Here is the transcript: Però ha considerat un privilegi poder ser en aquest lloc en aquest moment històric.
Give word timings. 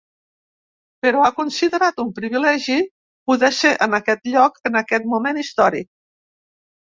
Però 1.05 1.19
ha 1.25 1.29
considerat 1.39 2.01
un 2.03 2.09
privilegi 2.19 2.77
poder 3.33 3.51
ser 3.59 3.75
en 3.87 3.97
aquest 3.99 4.25
lloc 4.37 4.59
en 4.71 4.81
aquest 4.81 5.07
moment 5.13 5.43
històric. 5.45 5.89